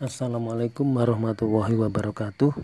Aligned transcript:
Assalamualaikum 0.00 0.96
warahmatullahi 0.96 1.76
wabarakatuh. 1.76 2.56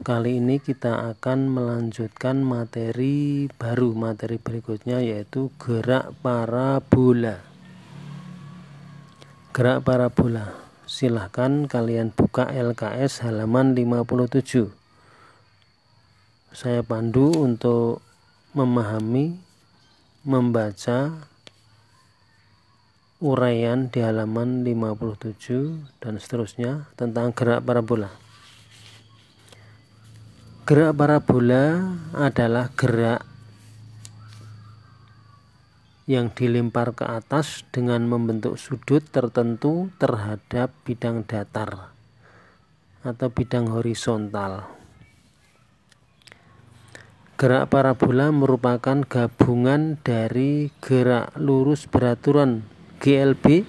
Kali 0.00 0.40
ini 0.40 0.64
kita 0.64 1.12
akan 1.12 1.44
melanjutkan 1.44 2.40
materi 2.40 3.52
baru, 3.52 3.92
materi 3.92 4.40
berikutnya 4.40 5.04
yaitu 5.04 5.52
gerak 5.60 6.16
parabola. 6.24 7.36
Gerak 9.52 9.84
parabola. 9.84 10.56
Silahkan 10.88 11.68
kalian 11.68 12.16
buka 12.16 12.48
LKS 12.48 13.28
halaman 13.28 13.76
57. 13.76 14.72
Saya 16.56 16.80
pandu 16.80 17.28
untuk 17.28 18.00
memahami, 18.56 19.36
membaca, 20.24 21.28
uraian 23.22 23.86
di 23.86 24.02
halaman 24.02 24.66
57 24.66 26.02
dan 26.02 26.18
seterusnya 26.18 26.90
tentang 26.98 27.30
gerak 27.30 27.62
parabola. 27.62 28.10
Gerak 30.66 30.98
parabola 30.98 31.94
adalah 32.18 32.74
gerak 32.74 33.22
yang 36.10 36.34
dilempar 36.34 36.98
ke 36.98 37.06
atas 37.06 37.62
dengan 37.70 38.02
membentuk 38.10 38.58
sudut 38.58 39.06
tertentu 39.06 39.94
terhadap 40.02 40.74
bidang 40.82 41.22
datar 41.22 41.94
atau 43.06 43.28
bidang 43.30 43.70
horizontal. 43.70 44.66
Gerak 47.38 47.70
parabola 47.70 48.34
merupakan 48.34 48.98
gabungan 49.06 50.02
dari 50.02 50.74
gerak 50.82 51.38
lurus 51.38 51.86
beraturan 51.86 52.71
GLB 53.02 53.66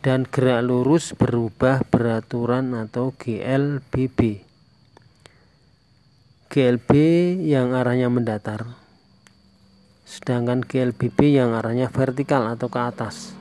dan 0.00 0.24
gerak 0.24 0.64
lurus 0.64 1.12
berubah 1.12 1.84
beraturan 1.92 2.72
atau 2.72 3.12
GLBB. 3.12 4.40
GLB 6.48 6.90
yang 7.44 7.76
arahnya 7.76 8.08
mendatar, 8.08 8.64
sedangkan 10.08 10.64
GLBB 10.64 11.36
yang 11.36 11.52
arahnya 11.52 11.92
vertikal 11.92 12.48
atau 12.48 12.72
ke 12.72 12.80
atas. 12.80 13.36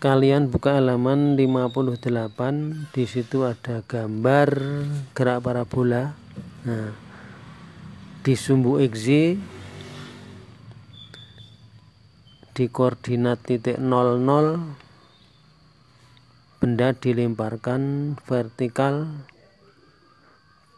Kalian 0.00 0.48
buka 0.48 0.80
halaman 0.80 1.36
58, 1.36 2.88
di 2.96 3.04
situ 3.04 3.44
ada 3.44 3.84
gambar 3.84 4.48
gerak 5.12 5.44
parabola. 5.44 6.16
Nah, 6.64 6.88
di 8.24 8.32
sumbu 8.32 8.80
XY 8.80 9.52
di 12.54 12.70
koordinat 12.70 13.42
titik 13.42 13.82
00 13.82 14.62
benda 16.62 16.94
dilemparkan 16.94 18.14
vertikal 18.22 19.10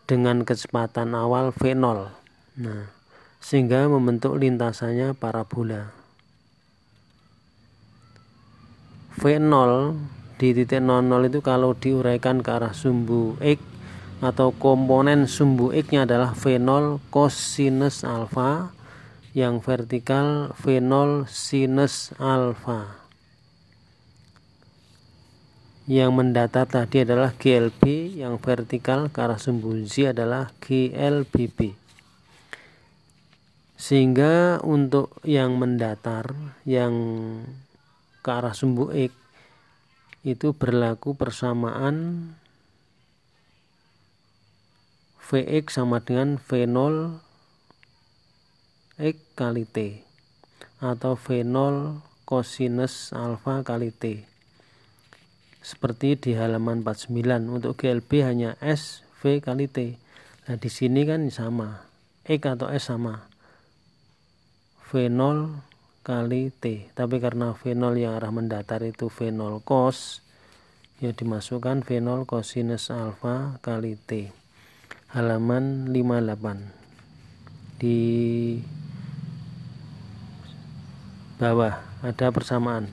dengan 0.09 0.43
kecepatan 0.43 1.13
awal 1.13 1.53
V0 1.53 2.11
nah 2.57 2.97
sehingga 3.47 3.87
membentuk 3.87 4.35
lintasannya 4.43 5.15
parabola. 5.15 5.95
V0 9.17 9.71
di 10.37 10.49
titik 10.51 10.83
00 10.83 11.31
itu 11.31 11.39
kalau 11.41 11.73
diuraikan 11.73 12.43
ke 12.43 12.51
arah 12.51 12.75
sumbu 12.75 13.39
X 13.39 13.63
atau 14.19 14.51
komponen 14.51 15.31
sumbu 15.31 15.71
X 15.71 15.95
nya 15.95 16.05
adalah 16.05 16.35
V0 16.35 16.99
cosinus 17.15 18.03
alfa 18.03 18.76
yang 19.37 19.61
vertikal 19.61 20.57
V0 20.57 21.29
sinus 21.29 22.17
alfa 22.17 23.05
yang 25.85 26.17
mendatar 26.17 26.65
tadi 26.65 27.05
adalah 27.05 27.37
GLB 27.37 28.17
yang 28.17 28.41
vertikal 28.41 29.13
ke 29.13 29.21
arah 29.21 29.37
sumbu 29.37 29.77
Z 29.85 30.17
adalah 30.17 30.57
GLBB 30.65 31.77
sehingga 33.77 34.65
untuk 34.65 35.13
yang 35.21 35.61
mendatar 35.61 36.33
yang 36.65 36.97
ke 38.25 38.31
arah 38.33 38.57
sumbu 38.57 38.89
X 38.89 39.13
itu 40.25 40.57
berlaku 40.57 41.13
persamaan 41.13 42.33
Vx 45.29 45.77
sama 45.77 46.01
dengan 46.01 46.41
V0 46.41 47.26
X 48.97 49.37
kali 49.37 49.69
T 49.69 50.01
atau 50.81 51.21
V0 51.21 52.01
cosinus 52.25 53.13
alfa 53.13 53.61
kali 53.61 53.93
T 53.93 54.25
seperti 55.61 56.17
di 56.17 56.33
halaman 56.33 56.81
49 56.81 57.13
untuk 57.45 57.77
GLB 57.77 58.25
hanya 58.25 58.57
S 58.65 59.05
V 59.21 59.45
kali 59.45 59.69
T 59.69 60.01
nah 60.49 60.57
di 60.57 60.73
sini 60.73 61.05
kan 61.05 61.29
sama 61.29 61.85
X 62.25 62.41
atau 62.41 62.73
S 62.73 62.89
sama. 62.89 63.29
V0 64.89 65.61
kali 66.01 66.49
T 66.57 66.89
tapi 66.97 67.21
karena 67.21 67.53
V0 67.53 68.01
yang 68.01 68.17
arah 68.17 68.33
mendatar 68.33 68.81
itu 68.81 69.13
V0 69.13 69.61
cos 69.61 70.25
ya 71.05 71.13
dimasukkan 71.13 71.85
V0 71.85 72.25
cosinus 72.25 72.89
alfa 72.89 73.61
kali 73.61 74.01
T 74.01 74.33
halaman 75.13 75.93
58 75.93 76.87
di 77.77 78.01
bawah 81.37 81.81
ada 82.01 82.33
persamaan. 82.33 82.89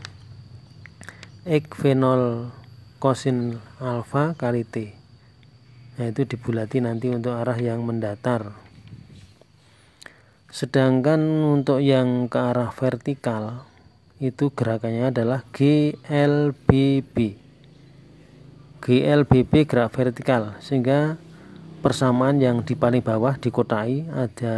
X 1.47 1.63
V0 1.79 2.51
kosin 2.99 3.59
alfa 3.79 4.35
kali 4.35 4.67
T. 4.67 4.95
Nah 5.99 6.05
itu 6.11 6.27
dibulati 6.27 6.83
nanti 6.83 7.11
untuk 7.11 7.35
arah 7.35 7.55
yang 7.55 7.83
mendatar. 7.83 8.55
Sedangkan 10.51 11.19
untuk 11.49 11.79
yang 11.79 12.27
ke 12.27 12.39
arah 12.39 12.71
vertikal 12.71 13.65
itu 14.23 14.53
gerakannya 14.55 15.11
adalah 15.11 15.43
GLBB 15.51 17.35
GLBB 18.83 19.63
gerak 19.63 19.95
vertikal 19.95 20.59
sehingga 20.59 21.15
persamaan 21.79 22.39
yang 22.39 22.63
di 22.63 22.75
paling 22.75 22.99
bawah 22.99 23.35
dikotai 23.39 24.07
ada 24.11 24.57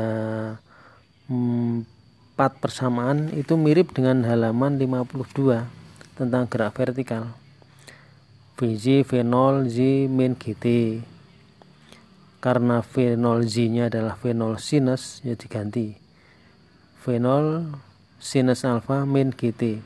hmm, 1.29 1.94
4 2.35 2.59
persamaan 2.59 3.31
itu 3.31 3.55
mirip 3.55 3.95
dengan 3.95 4.27
halaman 4.27 4.75
52 4.75 5.71
tentang 6.19 6.43
gerak 6.51 6.75
vertikal. 6.75 7.31
VJ 8.59 9.07
V0 9.07 9.71
Z 9.71 10.11
min 10.11 10.35
GT 10.35 10.99
karena 12.43 12.83
V0 12.83 13.39
Z 13.47 13.55
nya 13.71 13.87
adalah 13.87 14.19
V0 14.19 14.59
sinus 14.59 15.23
ya 15.23 15.39
diganti. 15.39 15.95
V0 17.07 17.71
sinus 18.19 18.67
alfa 18.67 19.07
min 19.07 19.31
GT 19.31 19.79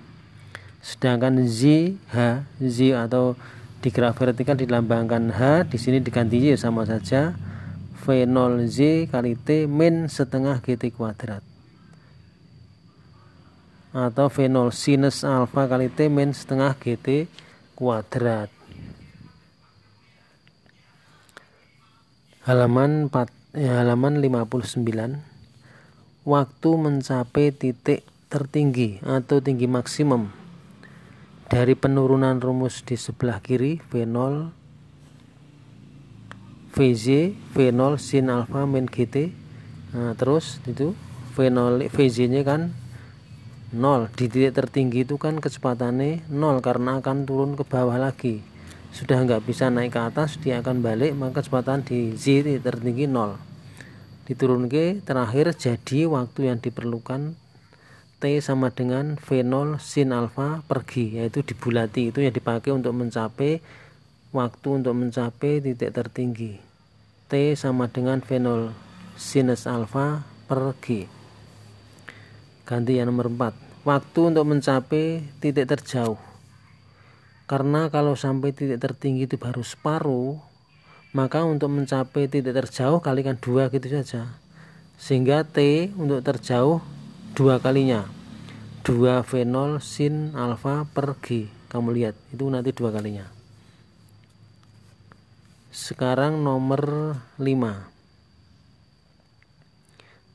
sedangkan 0.81 1.45
Z 1.45 1.93
H 2.09 2.49
Z 2.57 2.77
atau 2.97 3.37
di 3.85 3.93
gerak 3.93 4.17
vertikal 4.17 4.57
dilambangkan 4.57 5.29
H 5.37 5.69
di 5.69 5.77
sini 5.77 6.01
diganti 6.01 6.49
Y 6.49 6.57
sama 6.57 6.81
saja. 6.89 7.37
V0 8.09 8.65
Z 8.65 9.05
kali 9.13 9.37
T 9.37 9.69
min 9.69 10.09
setengah 10.09 10.65
GT 10.65 10.97
kuadrat 10.97 11.48
atau 13.89 14.29
V0 14.29 14.69
sinus 14.69 15.25
alfa 15.25 15.65
kali 15.65 15.89
T 15.89 16.09
min 16.09 16.33
setengah 16.33 16.77
GT 16.77 17.25
kuadrat. 17.73 18.53
Halaman 22.45 23.09
4 23.09 23.57
ya, 23.57 23.81
halaman 23.81 24.21
59 24.21 24.85
waktu 26.25 26.69
mencapai 26.77 27.49
titik 27.49 28.05
tertinggi 28.29 29.01
atau 29.01 29.41
tinggi 29.41 29.65
maksimum 29.65 30.29
dari 31.49 31.73
penurunan 31.73 32.37
rumus 32.37 32.85
di 32.85 32.93
sebelah 32.93 33.41
kiri 33.41 33.81
V0 33.89 34.53
VZ 36.77 37.33
V0 37.57 37.97
sin 37.97 38.29
alfa 38.29 38.69
min 38.69 38.85
GT 38.85 39.33
nah, 39.97 40.13
terus 40.13 40.61
itu 40.69 40.93
V0 41.33 41.89
VZ 41.89 42.29
nya 42.29 42.45
kan 42.45 42.77
0 43.69 44.09
di 44.17 44.25
titik 44.25 44.57
tertinggi 44.57 45.05
itu 45.05 45.21
kan 45.21 45.37
kecepatannya 45.37 46.25
0 46.25 46.65
karena 46.65 46.97
akan 46.97 47.29
turun 47.29 47.53
ke 47.53 47.61
bawah 47.61 48.01
lagi. 48.01 48.41
Sudah 48.89 49.21
nggak 49.21 49.45
bisa 49.45 49.69
naik 49.69 49.93
ke 49.93 50.01
atas 50.01 50.41
dia 50.41 50.57
akan 50.65 50.81
balik 50.81 51.13
maka 51.13 51.45
kecepatan 51.45 51.85
di 51.85 52.17
Z 52.17 52.49
titik 52.49 52.65
tertinggi 52.65 53.05
0 53.05 53.37
diturun 54.25 54.65
ke 54.65 55.05
terakhir 55.05 55.53
jadi 55.53 56.09
waktu 56.09 56.49
yang 56.49 56.57
diperlukan 56.57 57.37
T 58.17 58.23
sama 58.41 58.73
dengan 58.73 59.21
V0 59.21 59.77
sin 59.77 60.17
alfa 60.17 60.65
pergi 60.65 61.21
yaitu 61.21 61.45
dibulati. 61.45 62.09
Itu 62.09 62.25
yang 62.25 62.33
dipakai 62.33 62.73
untuk 62.73 62.97
mencapai 62.97 63.61
waktu 64.33 64.67
untuk 64.81 64.97
mencapai 64.97 65.61
titik 65.61 65.93
tertinggi. 65.93 66.57
T 67.29 67.53
sama 67.53 67.85
dengan 67.85 68.25
V0 68.25 68.73
sinus 69.13 69.69
alfa 69.69 70.25
pergi 70.49 71.18
ganti 72.69 73.01
yang 73.01 73.09
nomor 73.09 73.33
4 73.33 73.81
waktu 73.81 74.19
untuk 74.29 74.45
mencapai 74.45 75.25
titik 75.41 75.65
terjauh. 75.65 76.21
Karena 77.49 77.89
kalau 77.89 78.13
sampai 78.13 78.53
titik 78.53 78.77
tertinggi 78.77 79.25
itu 79.25 79.41
baru 79.41 79.65
separuh 79.65 80.37
maka 81.09 81.41
untuk 81.41 81.73
mencapai 81.73 82.29
titik 82.29 82.53
terjauh 82.53 83.01
kalikan 83.01 83.33
dua 83.41 83.73
gitu 83.73 83.89
saja. 83.89 84.37
Sehingga 85.01 85.41
T 85.41 85.89
untuk 85.97 86.21
terjauh 86.21 86.77
dua 87.33 87.57
kalinya. 87.57 88.05
2 88.85 89.21
V0 89.25 89.81
sin 89.81 90.37
alfa 90.37 90.85
per 90.85 91.17
G. 91.25 91.49
Kamu 91.69 91.89
lihat 91.93 92.13
itu 92.29 92.45
nanti 92.45 92.69
dua 92.69 92.93
kalinya. 92.93 93.25
Sekarang 95.73 96.45
nomor 96.45 97.17
5 97.41 97.41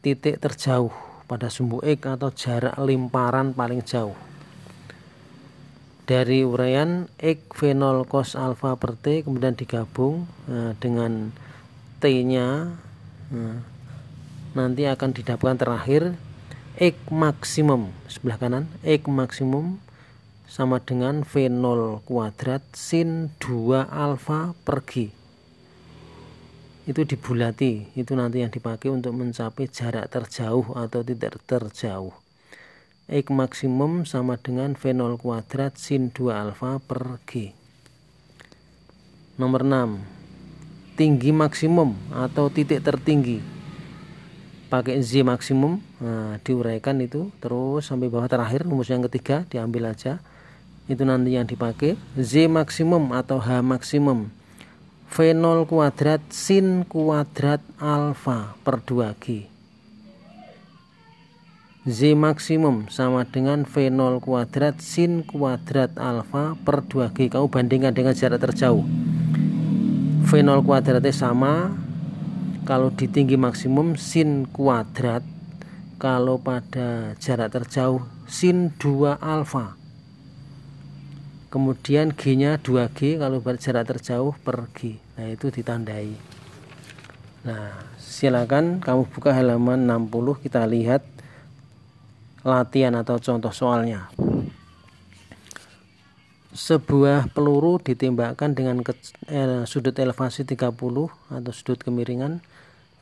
titik 0.03 0.43
terjauh 0.43 1.14
pada 1.25 1.49
sumbu 1.49 1.81
X 1.81 2.05
atau 2.05 2.31
jarak 2.33 2.77
limparan 2.81 3.57
paling 3.57 3.81
jauh. 3.85 4.17
Dari 6.05 6.45
uraian 6.45 7.09
X 7.17 7.49
V0 7.57 8.05
cos 8.05 8.37
alfa 8.37 8.77
per 8.77 8.93
T 9.01 9.25
kemudian 9.25 9.57
digabung 9.57 10.29
nah, 10.45 10.77
dengan 10.77 11.33
T 11.97 12.05
nya 12.29 12.77
nah, 13.33 13.57
nanti 14.53 14.85
akan 14.85 15.17
didapatkan 15.17 15.57
terakhir 15.57 16.13
X 16.77 17.09
maksimum 17.09 17.89
sebelah 18.05 18.37
kanan 18.37 18.69
X 18.85 19.09
maksimum 19.09 19.81
sama 20.45 20.77
dengan 20.77 21.25
V0 21.25 22.05
kuadrat 22.05 22.61
sin 22.77 23.33
2 23.41 23.89
alfa 23.89 24.53
per 24.69 24.85
G 24.85 25.24
itu 26.85 27.01
dibulati 27.09 27.89
itu 27.97 28.13
nanti 28.13 28.45
yang 28.45 28.53
dipakai 28.53 28.93
untuk 28.93 29.17
mencapai 29.17 29.73
jarak 29.73 30.13
terjauh 30.13 30.77
atau 30.77 31.01
tidak 31.01 31.41
terjauh. 31.49 32.13
X 33.09 33.29
maksimum 33.29 34.09
sama 34.09 34.41
dengan 34.41 34.77
V0 34.77 35.21
kuadrat 35.21 35.77
sin 35.77 36.09
2 36.13 36.33
alfa 36.33 36.81
per 36.81 37.21
G. 37.29 37.53
Nomor 39.41 39.65
6 39.65 40.97
tinggi 40.97 41.33
maksimum 41.33 41.97
atau 42.13 42.53
titik 42.53 42.85
tertinggi. 42.85 43.41
Pakai 44.69 45.01
Z 45.01 45.25
maksimum 45.25 45.81
nah, 46.01 46.37
diuraikan 46.41 47.01
itu 47.01 47.33
terus 47.41 47.89
sampai 47.89 48.09
bawah 48.09 48.29
terakhir 48.29 48.65
rumus 48.65 48.93
yang 48.93 49.05
ketiga 49.09 49.49
diambil 49.49 49.93
aja. 49.93 50.21
Itu 50.85 51.09
nanti 51.09 51.33
yang 51.33 51.49
dipakai 51.49 51.97
Z 52.21 52.49
maksimum 52.53 53.17
atau 53.17 53.41
H 53.41 53.65
maksimum 53.65 54.29
V0 55.15 55.71
kuadrat 55.71 56.27
sin 56.35 56.83
kuadrat 56.91 57.63
alfa 57.79 58.59
per 58.67 58.83
2G 58.83 59.47
Z 61.87 62.19
maksimum 62.19 62.91
sama 62.91 63.23
dengan 63.23 63.63
V0 63.63 64.19
kuadrat 64.19 64.83
sin 64.83 65.23
kuadrat 65.23 65.95
alfa 66.03 66.59
per 66.67 66.83
2G 66.91 67.31
kamu 67.31 67.47
bandingkan 67.47 67.95
dengan 67.95 68.11
jarak 68.11 68.43
terjauh. 68.43 68.83
V0 70.27 70.67
kuadratnya 70.67 71.15
sama. 71.15 71.71
Kalau 72.67 72.91
di 72.91 73.07
tinggi 73.07 73.39
maksimum 73.39 73.95
sin 73.95 74.51
kuadrat. 74.51 75.23
Kalau 76.03 76.43
pada 76.43 77.15
jarak 77.23 77.55
terjauh 77.55 78.03
sin 78.27 78.75
2 78.83 79.15
alfa 79.23 79.79
kemudian 81.55 82.11
G 82.11 82.35
nya 82.35 82.59
2G 82.59 83.15
kalau 83.23 83.39
jarak 83.39 83.87
terjauh 83.87 84.35
per 84.43 84.67
G 84.75 85.04
nah 85.15 85.27
itu 85.31 85.51
ditandai. 85.51 86.15
Nah 87.47 87.75
silakan 87.99 88.83
kamu 88.83 89.11
buka 89.11 89.35
halaman 89.35 89.87
60 89.87 90.43
kita 90.43 90.67
lihat 90.67 91.03
latihan 92.45 92.95
atau 92.99 93.17
contoh 93.19 93.53
soalnya. 93.55 94.11
Sebuah 96.55 97.35
peluru 97.35 97.83
ditembakkan 97.83 98.55
dengan 98.55 98.79
ke, 98.87 98.95
eh, 99.27 99.67
sudut 99.67 99.95
elevasi 99.99 100.47
30 100.47 101.11
atau 101.27 101.51
sudut 101.51 101.83
kemiringan 101.83 102.39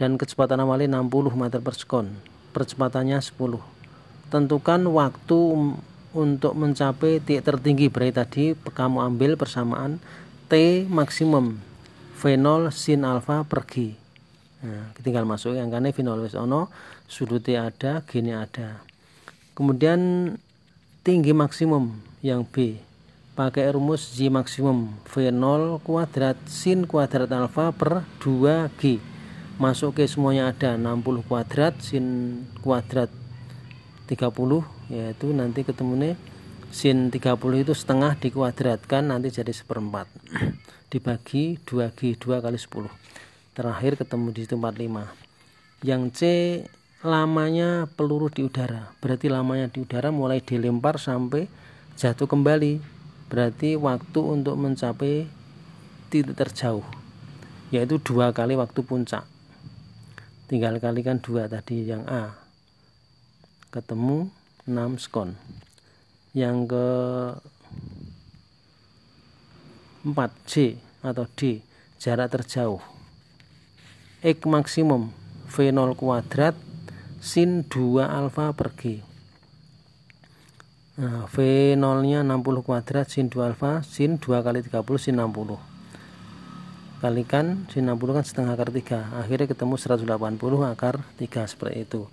dan 0.01 0.17
kecepatan 0.17 0.59
awalnya 0.59 0.97
60 0.99 1.37
meter 1.37 1.61
per 1.61 1.77
sekon 1.77 2.17
percepatannya 2.53 3.21
10 3.21 3.61
tentukan 4.33 4.81
waktu 4.89 5.39
untuk 6.13 6.53
mencapai 6.57 7.21
titik 7.21 7.45
tertinggi 7.45 7.89
berarti 7.93 8.13
tadi 8.13 8.45
kamu 8.57 8.99
ambil 9.13 9.37
persamaan 9.37 10.01
T 10.49 10.85
maksimum 10.89 11.61
V0 12.23 12.71
sin 12.71 13.03
alfa 13.03 13.43
per 13.43 13.67
G 13.67 13.99
nah, 14.63 14.95
tinggal 15.03 15.27
masuk 15.27 15.59
yang 15.59 15.75
karena 15.75 15.91
V0 15.91 16.23
wis 16.23 16.39
ono 16.39 16.71
sudutnya 17.11 17.67
ada 17.67 18.07
G 18.07 18.23
nya 18.23 18.47
ada. 18.47 18.79
Kemudian 19.59 20.33
tinggi 21.03 21.35
maksimum 21.35 21.99
yang 22.23 22.47
B. 22.47 22.79
Pakai 23.35 23.75
rumus 23.75 24.15
Z 24.15 24.31
maksimum. 24.31 25.03
V0 25.11 25.83
kuadrat 25.83 26.39
sin 26.47 26.87
kuadrat 26.87 27.29
alfa 27.35 27.75
per 27.75 28.07
2G 28.23 29.03
masuk 29.61 30.01
ke 30.01 30.09
semuanya 30.09 30.55
ada 30.55 30.81
60 30.81 31.29
kuadrat 31.29 31.77
sin 31.83 32.41
kuadrat 32.65 33.13
30 34.09 34.31
yaitu 34.91 35.27
nanti 35.31 35.61
ketemu 35.63 35.93
nih 35.99 36.15
sin 36.73 37.13
30 37.13 37.37
itu 37.63 37.73
setengah 37.77 38.17
dikuadratkan 38.17 39.13
nanti 39.13 39.29
jadi 39.29 39.53
seperempat 39.53 40.09
dibagi 40.93 41.57
2G 41.65 42.21
2 42.21 42.45
kali 42.45 42.61
10 42.61 43.57
terakhir 43.57 43.97
ketemu 43.97 44.27
di 44.37 44.41
situ 44.45 44.61
45 44.61 45.89
yang 45.89 46.13
C 46.13 46.21
lamanya 47.03 47.91
peluru 47.99 48.31
di 48.31 48.47
udara. 48.47 48.95
Berarti 49.03 49.27
lamanya 49.27 49.67
di 49.67 49.83
udara 49.83 50.15
mulai 50.15 50.39
dilempar 50.39 51.03
sampai 51.03 51.51
jatuh 51.99 52.31
kembali. 52.31 52.79
Berarti 53.27 53.75
waktu 53.75 54.21
untuk 54.23 54.55
mencapai 54.55 55.27
titik 56.13 56.39
terjauh 56.39 56.85
yaitu 57.73 57.99
dua 57.99 58.31
kali 58.31 58.55
waktu 58.55 58.85
puncak. 58.85 59.25
Tinggal 60.47 60.79
kalikan 60.79 61.19
dua 61.19 61.49
tadi 61.49 61.89
yang 61.89 62.05
A. 62.05 62.37
Ketemu 63.73 64.29
6 64.69 65.01
skon. 65.01 65.33
Yang 66.37 66.57
ke 66.69 66.87
4 70.03 70.15
C 70.47 70.79
atau 71.03 71.27
D 71.27 71.63
jarak 71.99 72.35
terjauh. 72.35 72.83
X 74.23 74.39
maksimum 74.47 75.11
V0 75.51 75.99
kuadrat 75.99 76.55
sin 77.23 77.67
2 77.67 78.03
alfa 78.03 78.55
per 78.55 78.75
G. 78.75 79.03
Nah, 80.99 81.27
V0 81.27 81.99
nya 82.05 82.21
60 82.21 82.67
kuadrat 82.67 83.09
sin 83.09 83.33
2 83.33 83.55
alfa 83.55 83.81
sin 83.87 84.21
2 84.21 84.45
kali 84.45 84.61
30 84.61 84.85
sin 85.01 85.17
60 85.19 85.73
kalikan 87.03 87.67
sin 87.67 87.91
60 87.91 88.15
kan 88.15 88.23
setengah 88.23 88.55
akar 88.55 88.71
3 88.71 89.19
akhirnya 89.27 89.51
ketemu 89.51 89.75
180 89.75 90.07
akar 90.71 91.03
3 91.19 91.51
seperti 91.51 91.83
itu. 91.83 92.07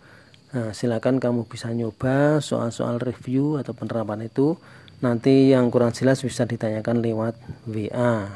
Nah 0.50 0.74
silakan 0.74 1.22
kamu 1.22 1.46
bisa 1.46 1.70
nyoba 1.70 2.42
soal-soal 2.42 2.98
review 2.98 3.62
atau 3.62 3.78
penerapan 3.78 4.26
itu 4.26 4.58
nanti 5.00 5.56
yang 5.56 5.72
kurang 5.72 5.96
jelas 5.96 6.24
bisa 6.24 6.44
ditanyakan 6.44 7.00
lewat 7.00 7.36
WA 7.68 8.30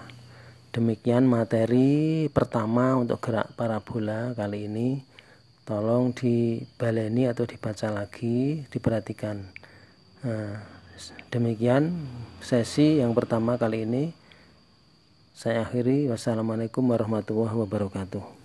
demikian 0.72 1.27
materi 1.27 2.27
pertama 2.32 2.96
untuk 2.98 3.20
gerak 3.20 3.51
parabola 3.55 4.32
kali 4.34 4.72
ini 4.72 5.03
tolong 5.67 6.12
dibaleni 6.15 7.27
atau 7.27 7.43
dibaca 7.48 7.88
lagi 7.91 8.63
diperhatikan 8.67 9.63
Nah, 10.24 10.55
demikian 11.36 12.08
sesi 12.39 13.03
yang 13.03 13.12
pertama 13.12 13.60
kali 13.60 13.84
ini. 13.84 14.15
Saya 15.36 15.67
akhiri. 15.67 16.08
Wassalamualaikum 16.08 16.79
warahmatullahi 16.79 17.60
wabarakatuh. 17.60 18.42